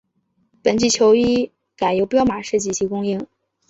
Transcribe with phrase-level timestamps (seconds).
[0.63, 3.27] 本季球衣改由彪马设计及供应。